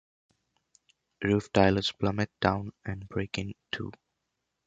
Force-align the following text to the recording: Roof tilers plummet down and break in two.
Roof 1.21 1.51
tilers 1.53 1.91
plummet 1.91 2.31
down 2.39 2.73
and 2.83 3.07
break 3.07 3.37
in 3.37 3.53
two. 3.71 3.91